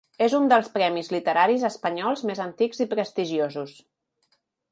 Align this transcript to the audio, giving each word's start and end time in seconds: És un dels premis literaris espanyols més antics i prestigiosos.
És 0.25 0.35
un 0.35 0.45
dels 0.51 0.69
premis 0.77 1.09
literaris 1.15 1.65
espanyols 1.69 2.25
més 2.31 2.41
antics 2.47 2.83
i 2.87 2.89
prestigiosos. 2.97 3.77